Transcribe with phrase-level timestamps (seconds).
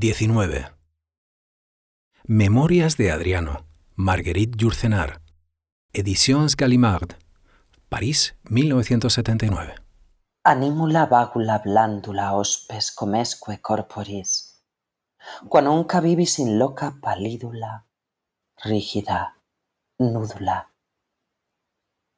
[0.00, 0.66] 19.
[2.24, 5.20] Memorias de Adriano, Marguerite Yourcenar,
[5.92, 7.18] Editions Gallimard,
[7.90, 9.74] París, 1979.
[10.42, 14.64] Animula vagula blandula hospes comesque corporis,
[15.50, 17.84] quanunca vivis in loca pallidula,
[18.64, 19.36] rígida,
[19.98, 20.72] núdula.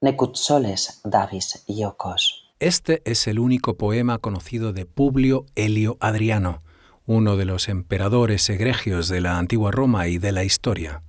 [0.01, 2.45] Necut soles davis iocos.
[2.61, 6.63] Este es el único poema conocido de Publio Helio Adriano,
[7.07, 11.03] uno de los emperadores egregios de la antigua Roma y de la historia.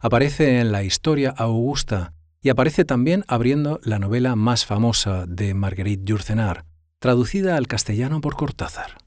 [0.00, 6.04] Aparece en la Historia Augusta y aparece también abriendo la novela más famosa de Marguerite
[6.04, 6.64] Yourcenar,
[7.00, 8.98] traducida al castellano por Cortázar.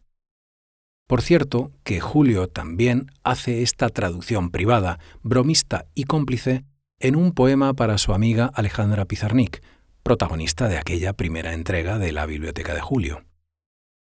[1.08, 6.64] Por cierto, que Julio también hace esta traducción privada, bromista y cómplice
[6.99, 9.61] en un poema para su amiga Alejandra Pizarnik,
[10.03, 13.23] protagonista de aquella primera entrega de la Biblioteca de Julio.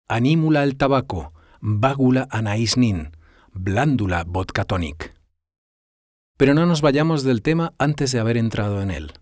[0.09, 1.34] Anímula el tabaco,
[1.67, 3.13] Vágula anaisnin,
[3.55, 5.15] blándula vodka tonic.
[6.37, 9.15] Pero no nos vayamos del tema antes de haber entrado en él.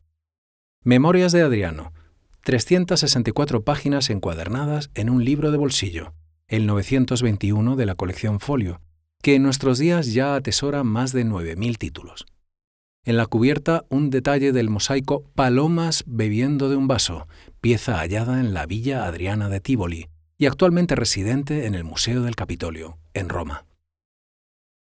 [0.83, 1.93] Memorias de Adriano,
[2.43, 6.15] 364 páginas encuadernadas en un libro de bolsillo,
[6.49, 8.81] el 921 de la colección Folio,
[9.23, 12.27] que en nuestros días ya atesora más de 9.000 títulos.
[13.05, 17.29] En la cubierta un detalle del mosaico Palomas bebiendo de un vaso,
[17.61, 20.09] pieza hallada en la Villa Adriana de Tívoli,
[20.43, 23.65] y actualmente residente en el Museo del Capitolio, en Roma.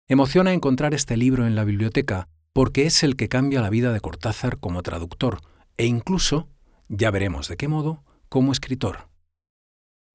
[0.07, 3.99] Emociona encontrar este libro en la biblioteca porque es el que cambia la vida de
[3.99, 5.41] Cortázar como traductor
[5.77, 6.49] e incluso,
[6.87, 9.09] ya veremos de qué modo, como escritor.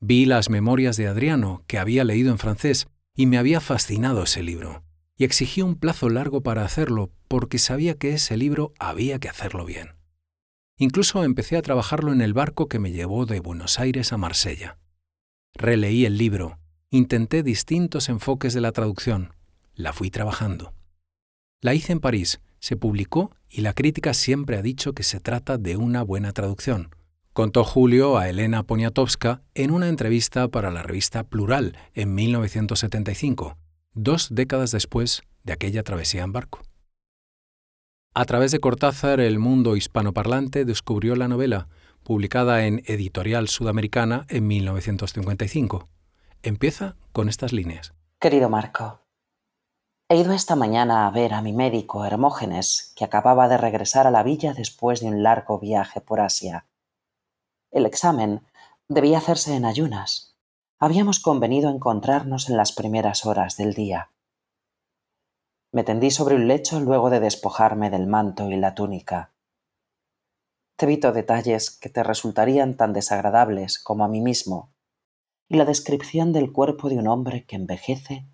[0.01, 4.43] Vi las memorias de Adriano que había leído en francés y me había fascinado ese
[4.43, 4.83] libro,
[5.17, 9.65] y exigí un plazo largo para hacerlo porque sabía que ese libro había que hacerlo
[9.65, 9.91] bien.
[10.79, 14.79] Incluso empecé a trabajarlo en el barco que me llevó de Buenos Aires a Marsella.
[15.55, 16.59] Releí el libro,
[16.91, 19.35] intenté distintos enfoques de la traducción,
[19.75, 20.73] la fui trabajando.
[21.61, 25.59] La hice en París, se publicó y la crítica siempre ha dicho que se trata
[25.59, 26.95] de una buena traducción.
[27.33, 33.57] Contó Julio a Elena Poniatowska en una entrevista para la revista Plural en 1975,
[33.95, 36.61] dos décadas después de aquella travesía en barco.
[38.15, 41.69] A través de Cortázar, el mundo hispanoparlante descubrió la novela,
[42.09, 45.91] publicada en Editorial Sudamericana en 1955.
[46.43, 47.93] Empieza con estas líneas.
[48.19, 49.03] Querido Marco,
[50.09, 54.11] he ido esta mañana a ver a mi médico Hermógenes, que acababa de regresar a
[54.11, 56.65] la villa después de un largo viaje por Asia.
[57.71, 58.41] El examen
[58.89, 60.35] debía hacerse en ayunas.
[60.79, 64.13] Habíamos convenido encontrarnos en las primeras horas del día.
[65.73, 69.35] Me tendí sobre un lecho luego de despojarme del manto y la túnica.
[70.79, 74.73] Te evito detalles que te resultarían tan desagradables como a mí mismo,
[75.49, 78.29] y la descripción del cuerpo de un hombre que envejece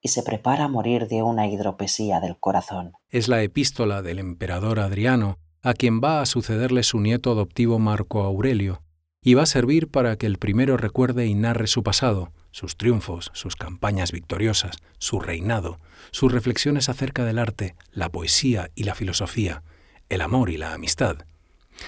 [0.00, 2.92] y se prepara a morir de una hidropesía del corazón.
[3.10, 8.22] Es la epístola del emperador Adriano, a quien va a sucederle su nieto adoptivo Marco
[8.22, 8.84] Aurelio,
[9.20, 13.32] y va a servir para que el primero recuerde y narre su pasado, sus triunfos,
[13.34, 15.80] sus campañas victoriosas, su reinado,
[16.12, 19.64] sus reflexiones acerca del arte, la poesía y la filosofía,
[20.08, 21.24] el amor y la amistad,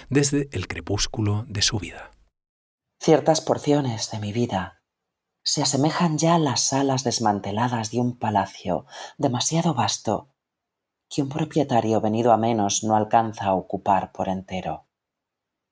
[0.08, 2.10] desde el crepúsculo de su vida.
[3.00, 4.82] Ciertas porciones de mi vida
[5.42, 8.86] se asemejan ya a las salas desmanteladas de un palacio
[9.18, 10.30] demasiado vasto
[11.08, 14.86] que un propietario venido a menos no alcanza a ocupar por entero.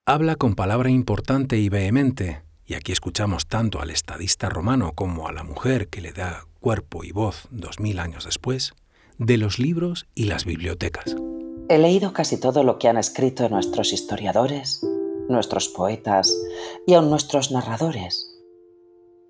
[0.05, 5.33] Habla con palabra importante y vehemente, y aquí escuchamos tanto al estadista romano como a
[5.33, 8.75] la mujer que le da cuerpo y voz dos mil años después,
[9.19, 11.15] de los libros y las bibliotecas.
[11.71, 14.81] He leído casi todo lo que han escrito nuestros historiadores,
[15.29, 16.35] nuestros poetas
[16.87, 18.35] y aun nuestros narradores.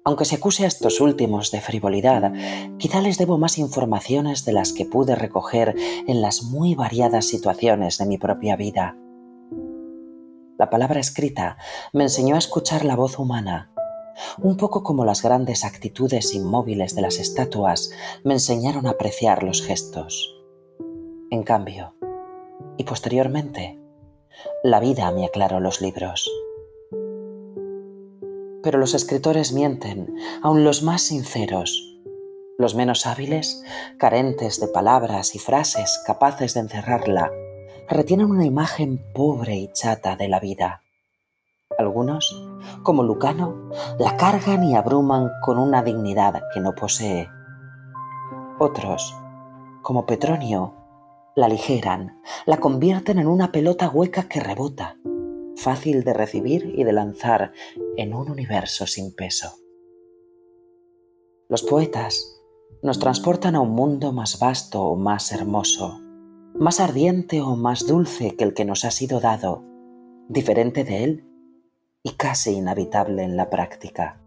[0.05, 2.33] Aunque se acuse a estos últimos de frivolidad,
[2.79, 5.75] quizá les debo más informaciones de las que pude recoger
[6.07, 8.97] en las muy variadas situaciones de mi propia vida.
[10.59, 11.57] La palabra escrita
[11.93, 13.73] me enseñó a escuchar la voz humana,
[14.41, 17.91] un poco como las grandes actitudes inmóviles de las estatuas
[18.23, 20.37] me enseñaron a apreciar los gestos.
[21.31, 21.98] En cambio,
[22.79, 23.79] y posteriormente
[24.63, 26.31] la vida me aclaró los libros.
[28.63, 31.85] Pero los escritores mienten, aun los más sinceros,
[32.61, 33.63] Los menos hábiles,
[33.99, 37.31] carentes de palabras y frases capaces de encerrarla,
[37.89, 40.83] retienen una imagen pobre y chata de la vida.
[41.79, 42.45] Algunos,
[42.83, 43.71] como Lucano,
[44.01, 47.29] la cargan y abruman con una dignidad que no posee.
[48.59, 49.15] Otros,
[49.83, 50.78] como Petronio,
[51.39, 54.99] la aligeran, la convierten en una pelota hueca que rebota,
[55.55, 57.53] fácil de recibir y de lanzar
[57.97, 59.53] en un universo sin peso.
[61.49, 62.43] Los poetas
[62.83, 66.01] nos transportan a un mundo más vasto o más hermoso,
[66.57, 69.63] más ardiente o más dulce que el que nos ha sido dado,
[70.29, 71.25] diferente de él
[72.03, 74.21] y casi inhabitable en la práctica.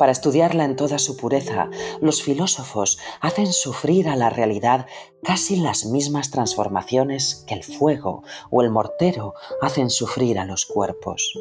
[0.00, 1.68] Para estudiarla en toda su pureza,
[2.00, 4.86] los filósofos hacen sufrir a la realidad
[5.22, 11.38] casi las mismas transformaciones que el fuego o el mortero hacen sufrir a los cuerpos.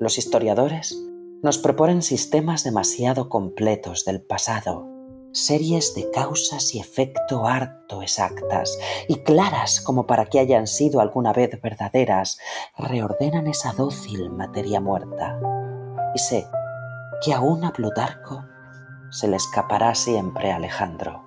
[0.00, 1.00] Los historiadores
[1.40, 4.84] nos proponen sistemas demasiado completos del pasado,
[5.30, 11.32] series de causas y efecto harto exactas y claras como para que hayan sido alguna
[11.32, 12.40] vez verdaderas,
[12.76, 15.38] reordenan esa dócil materia muerta.
[16.12, 16.48] Y sé
[17.22, 18.44] que aún a Plutarco
[19.10, 21.24] se le escapará siempre Alejandro.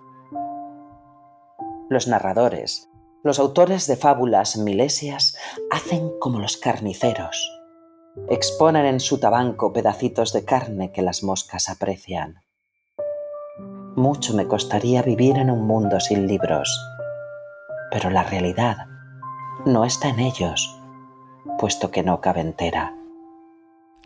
[1.90, 2.90] Los narradores,
[3.24, 5.36] los autores de fábulas milesias,
[5.70, 7.52] hacen como los carniceros,
[8.30, 12.42] exponen en su tabanco pedacitos de carne que las moscas aprecian.
[13.96, 16.80] Mucho me costaría vivir en un mundo sin libros,
[17.92, 18.88] pero la realidad
[19.66, 20.80] no está en ellos,
[21.60, 22.96] puesto que no cabe entera.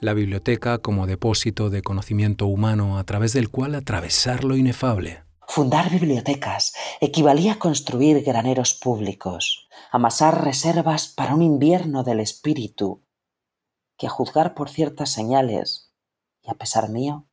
[0.01, 5.24] La biblioteca como depósito de conocimiento humano a través del cual atravesar lo inefable.
[5.47, 13.03] Fundar bibliotecas equivalía a construir graneros públicos, amasar reservas para un invierno del espíritu
[13.97, 15.94] que a juzgar por ciertas señales,
[16.42, 17.27] y a pesar mío,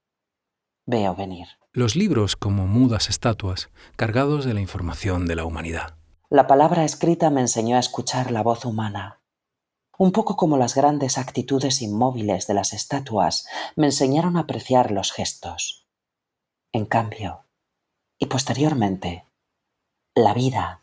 [0.86, 1.48] veo venir.
[1.72, 5.96] Los libros como mudas estatuas, cargados de la información de la humanidad.
[6.30, 9.21] La palabra escrita me enseñó a escuchar la voz humana.
[10.02, 13.46] Un poco como las grandes actitudes inmóviles de las estatuas
[13.76, 15.86] me enseñaron a apreciar los gestos.
[16.72, 17.46] En cambio,
[18.18, 19.26] y posteriormente,
[20.16, 20.82] la vida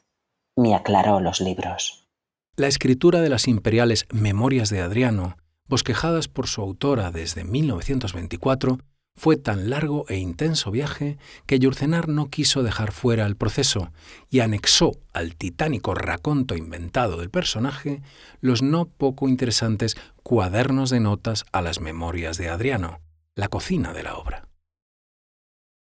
[0.56, 2.08] me aclaró los libros.
[2.56, 5.36] La escritura de las imperiales Memorias de Adriano
[5.68, 8.80] bosquejadas por su autora desde 1924,
[9.20, 13.92] fue tan largo e intenso viaje que Yurcenar no quiso dejar fuera el proceso
[14.30, 18.02] y anexó al titánico raconto inventado del personaje
[18.40, 23.02] los no poco interesantes cuadernos de notas a las memorias de Adriano,
[23.36, 24.48] la cocina de la obra.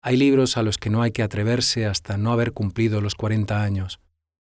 [0.01, 3.61] Hay libros a los que no hay que atreverse hasta no haber cumplido los 40
[3.61, 3.99] años,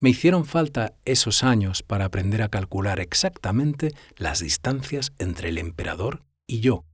[0.00, 6.22] me hicieron falta esos años para aprender a calcular exactamente las distancias entre el emperador
[6.46, 6.84] y yo,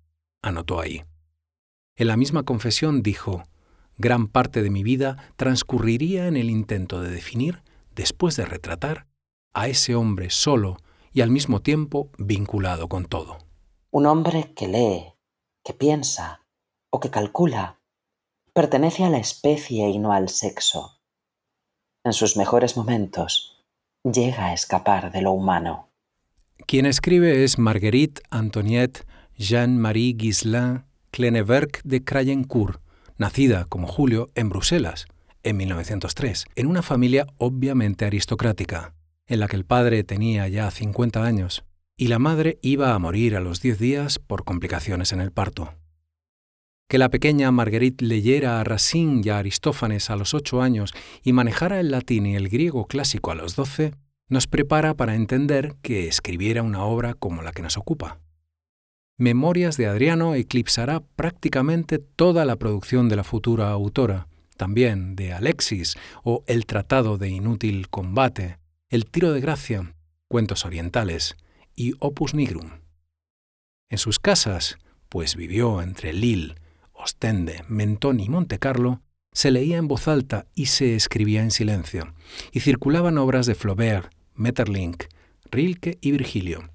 [0.40, 1.02] anotó ahí.
[1.96, 3.44] En la misma confesión dijo,
[3.98, 7.62] gran parte de mi vida transcurriría en el intento de definir,
[7.94, 9.06] después de retratar,
[9.54, 10.78] a ese hombre solo
[11.12, 13.38] y al mismo tiempo vinculado con todo.
[13.90, 15.14] Un hombre que lee,
[15.62, 16.46] que piensa
[16.90, 17.80] o que calcula,
[18.54, 21.02] pertenece a la especie y no al sexo
[22.04, 23.64] en sus mejores momentos,
[24.02, 25.90] llega a escapar de lo humano.
[26.66, 29.06] Quien escribe es Marguerite Antoniette
[29.36, 32.80] Jean-Marie Ghislain Kleneberg de Crayencourt,
[33.18, 35.04] nacida como Julio en Bruselas
[35.42, 38.94] en 1903, en una familia obviamente aristocrática,
[39.26, 41.64] en la que el padre tenía ya 50 años
[41.98, 45.74] y la madre iba a morir a los 10 días por complicaciones en el parto.
[46.88, 51.34] Que la pequeña Marguerite leyera a Racine y a Aristófanes a los ocho años y
[51.34, 53.92] manejara el latín y el griego clásico a los doce,
[54.28, 58.18] nos prepara para entender que escribiera una obra como la que nos ocupa.
[59.22, 64.26] Memorias de Adriano eclipsará prácticamente toda la producción de la futura autora,
[64.56, 69.94] también de Alexis o El Tratado de Inútil Combate, El Tiro de Gracia,
[70.26, 71.36] Cuentos Orientales
[71.76, 72.80] y Opus Nigrum.
[73.90, 74.76] En sus casas,
[75.08, 76.56] pues vivió entre Lille,
[76.92, 79.02] Ostende, Mentón y Montecarlo,
[79.32, 82.12] se leía en voz alta y se escribía en silencio,
[82.50, 85.04] y circulaban obras de Flaubert, Metterlink,
[85.48, 86.72] Rilke y Virgilio.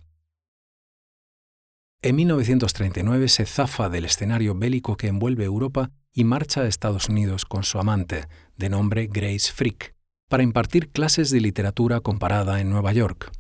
[2.04, 7.44] En 1939 se zafa del escenario bélico que envuelve Europa y marcha a Estados Unidos
[7.44, 9.96] con su amante, de nombre Grace Frick,
[10.30, 13.32] para impartir clases de literatura comparada en Nueva York.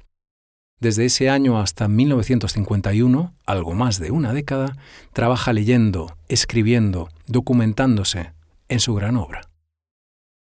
[0.79, 4.75] Desde ese año hasta 1951, algo más de una década,
[5.13, 8.33] trabaja leyendo, escribiendo, documentándose
[8.69, 9.41] en su gran obra.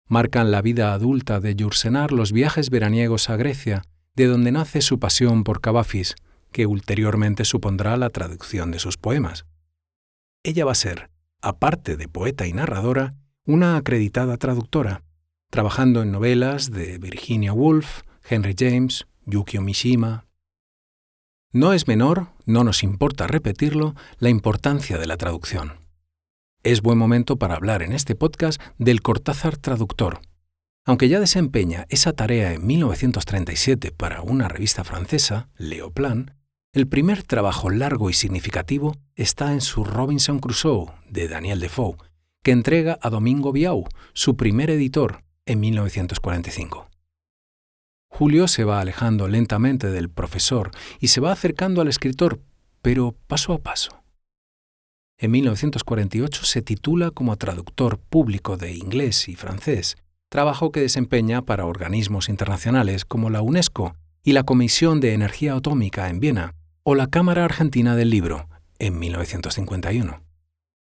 [0.08, 3.82] Marcan la vida adulta de Yursenar los viajes veraniegos a Grecia,
[4.16, 6.16] de donde nace su pasión por Cavafis,
[6.51, 9.46] que ulteriormente supondrá la traducción de sus poemas.
[10.44, 11.10] Ella va a ser,
[11.42, 15.04] aparte de poeta y narradora, una acreditada traductora,
[15.50, 20.25] trabajando en novelas de Virginia Woolf, Henry James, Yukio Mishima.
[21.51, 25.88] No es menor, no nos importa repetirlo, la importancia de la traducción.
[26.63, 30.20] Es buen momento para hablar en este podcast del Cortázar traductor.
[30.86, 36.37] Aunque ya desempeña esa tarea en 1937 para una revista francesa, Leoplan,
[36.77, 41.98] el primer trabajo largo y significativo está en su Robinson Crusoe de Daniel Defoe,
[42.43, 46.88] que entrega a Domingo Biau, su primer editor, en 1945.
[48.10, 50.69] Julio se va alejando lentamente del profesor
[51.00, 52.41] y se va acercando al escritor,
[52.84, 54.03] pero paso a paso.
[55.17, 59.96] En 1948 se titula como traductor público de inglés y francés,
[60.29, 66.10] trabajo que desempeña para organismos internacionales como la UNESCO y la Comisión de Energía Atómica
[66.10, 66.53] en Viena,
[66.89, 68.48] o la Cámara Argentina del Libro,
[68.79, 70.24] en 1951.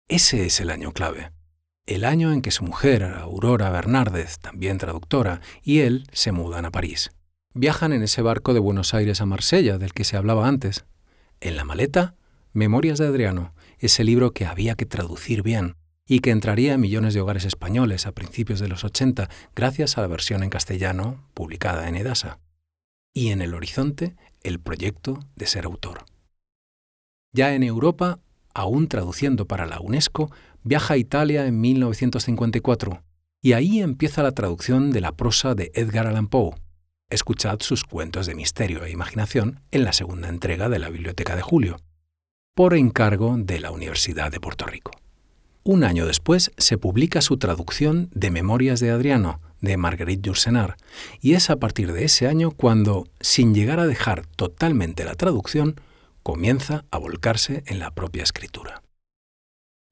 [0.06, 1.32] Ese es el año clave
[1.88, 6.70] el año en que su mujer, Aurora Bernárdez, también traductora, y él se mudan a
[6.70, 7.10] París.
[7.54, 10.84] Viajan en ese barco de Buenos Aires a Marsella, del que se hablaba antes.
[11.40, 12.14] En la maleta,
[12.52, 15.76] Memorias de Adriano, ese libro que había que traducir bien
[16.06, 20.02] y que entraría en millones de hogares españoles a principios de los 80 gracias a
[20.02, 22.38] la versión en castellano publicada en Edasa.
[23.18, 26.04] Y en el horizonte, el proyecto de ser autor.
[27.32, 28.20] Ya en Europa,
[28.54, 30.30] aún traduciendo para la UNESCO,
[30.62, 33.02] viaja a Italia en 1954
[33.42, 36.54] y ahí empieza la traducción de la prosa de Edgar Allan Poe.
[37.10, 41.42] Escuchad sus cuentos de misterio e imaginación en la segunda entrega de la Biblioteca de
[41.42, 41.80] Julio,
[42.54, 44.92] por encargo de la Universidad de Puerto Rico.
[45.64, 50.76] Un año después se publica su traducción de Memorias de Adriano, de Marguerite Yourcenar,
[51.20, 55.80] y es a partir de ese año cuando, sin llegar a dejar totalmente la traducción,
[56.22, 58.82] comienza a volcarse en la propia escritura.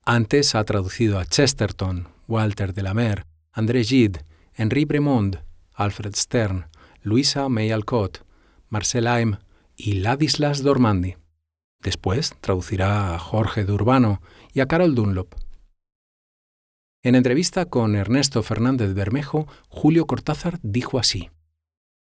[0.05, 5.43] Antes ha traducido a Chesterton, Walter de la Mer, André Gide, Henri Bremond,
[5.75, 6.67] Alfred Stern,
[7.03, 8.25] Louisa May Alcott,
[8.69, 9.37] Marcel Aim
[9.77, 11.17] y Ladislas Dormandi.
[11.81, 14.21] Después traducirá a Jorge de Urbano
[14.53, 15.35] y a Carol Dunlop.
[17.07, 21.31] En entrevista con Ernesto Fernández Bermejo, Julio Cortázar dijo así: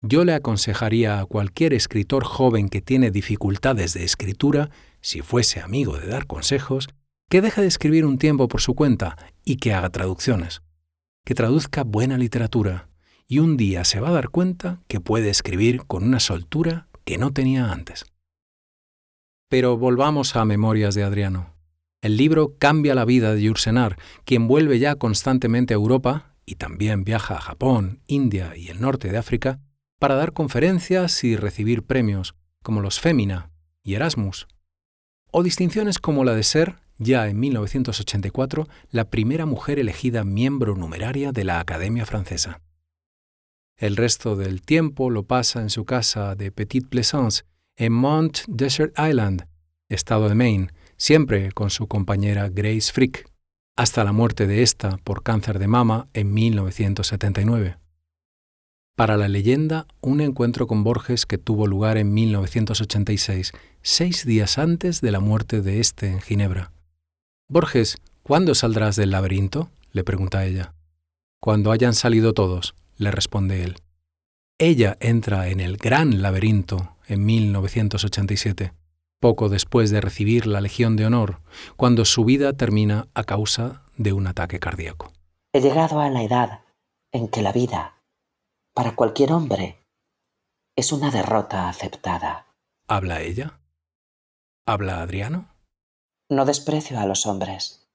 [0.02, 4.70] Yo le aconsejaría a cualquier escritor joven que tiene dificultades de escritura,
[5.02, 6.88] si fuese amigo de dar consejos,
[7.30, 10.62] que deje de escribir un tiempo por su cuenta y que haga traducciones,
[11.26, 12.88] que traduzca buena literatura
[13.28, 17.18] y un día se va a dar cuenta que puede escribir con una soltura que
[17.18, 18.06] no tenía antes.
[19.50, 21.53] Pero volvamos a Memorias de Adriano.
[22.04, 27.06] El libro cambia la vida de Yursenar, quien vuelve ya constantemente a Europa y también
[27.06, 29.62] viaja a Japón, India y el norte de África
[30.00, 33.52] para dar conferencias y recibir premios como los Femina
[33.84, 34.48] y Erasmus,
[35.32, 41.32] o distinciones como la de ser ya en 1984 la primera mujer elegida miembro numeraria
[41.32, 42.60] de la Academia Francesa.
[43.78, 47.44] El resto del tiempo lo pasa en su casa de Petite Plaisance,
[47.78, 49.48] en Mount Desert Island,
[49.88, 50.68] estado de Maine,
[51.04, 53.30] siempre con su compañera Grace Frick,
[53.76, 57.76] hasta la muerte de esta por cáncer de mama en 1979.
[58.96, 65.02] Para la leyenda, un encuentro con Borges que tuvo lugar en 1986, seis días antes
[65.02, 66.72] de la muerte de este en Ginebra.
[67.50, 69.72] Borges, ¿cuándo saldrás del laberinto?
[69.92, 70.74] le pregunta ella.
[71.42, 73.76] Cuando hayan salido todos, le responde él.
[74.58, 78.72] Ella entra en el gran laberinto en 1987,
[79.24, 81.40] poco después de recibir la Legión de Honor,
[81.78, 85.14] cuando su vida termina a causa de un ataque cardíaco.
[85.54, 86.66] He llegado a la edad
[87.14, 88.02] en que la vida,
[88.76, 89.80] para cualquier hombre,
[90.76, 92.48] es una derrota aceptada.
[92.90, 93.62] ¿Habla ella?
[94.68, 95.48] ¿Habla Adriano?
[96.30, 97.88] No desprecio a los hombres.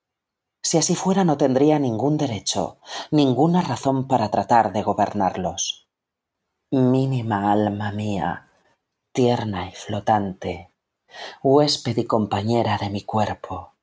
[0.62, 2.78] Si así fuera no tendría ningún derecho,
[3.11, 5.90] ninguna razón para tratar de gobernarlos.
[6.73, 8.49] Mínima alma mía,
[9.12, 10.68] tierna y flotante,
[11.43, 13.75] huésped y compañera de mi cuerpo,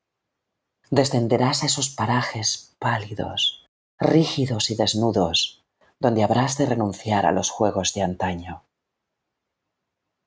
[0.90, 3.66] descenderás a esos parajes pálidos,
[3.98, 5.64] rígidos y desnudos,
[5.98, 8.64] donde habrás de renunciar a los juegos de antaño.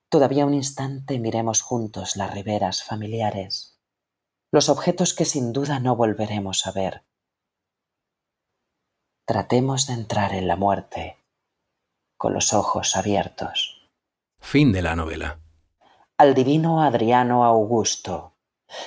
[0.09, 3.79] Todavía un instante miremos juntos las riberas familiares
[4.51, 7.03] los objetos que sin duda no volveremos a ver.
[9.25, 11.17] Tratemos de entrar en la muerte
[12.17, 13.87] con los ojos abiertos.
[14.39, 15.39] Fin de la novela.
[16.19, 18.35] Al divino Adriano Augusto,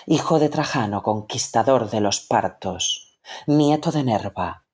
[0.07, 4.67] hijo de Trajano, conquistador de los partos, nieto de Nerva,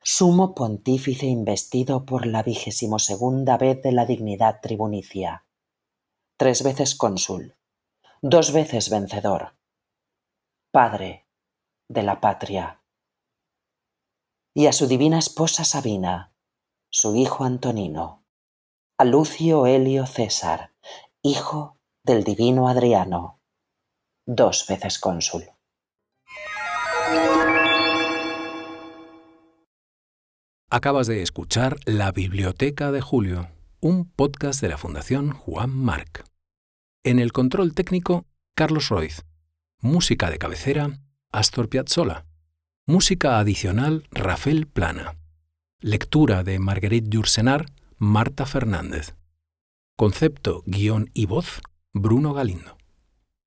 [0.00, 5.44] sumo pontífice investido por la vigésimo segunda vez de la dignidad tribunicia,
[6.36, 7.56] tres veces cónsul,
[8.20, 9.56] dos veces vencedor,
[10.70, 11.26] Padre,
[11.88, 12.80] de la patria.
[14.54, 16.32] Y a su divina esposa Sabina,
[16.90, 18.22] su hijo Antonino,
[18.98, 20.71] a Lucio Helio César,
[21.24, 23.40] hijo del divino Adriano,
[24.26, 25.44] dos veces cónsul.
[30.68, 33.50] Acabas de escuchar La Biblioteca de Julio,
[33.80, 36.24] un podcast de la Fundación Juan Marc.
[37.04, 38.26] En el control técnico,
[38.56, 39.24] Carlos Roiz.
[39.78, 40.98] Música de cabecera,
[41.30, 42.26] Astor Piazzolla.
[42.84, 45.18] Música adicional, Rafael Plana.
[45.80, 49.14] Lectura de Marguerite Yourcenar, Marta Fernández.
[50.02, 51.60] Concepto, guion y voz,
[51.92, 52.81] Bruno Galindo.